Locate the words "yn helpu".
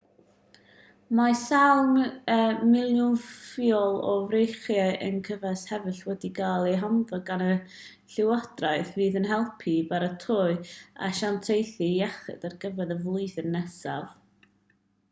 9.23-9.69